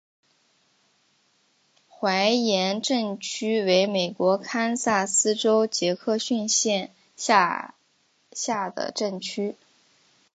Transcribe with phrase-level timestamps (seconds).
[1.87, 7.75] 怀廷镇区为美国堪萨斯州杰克逊县辖
[8.33, 9.55] 下的镇区。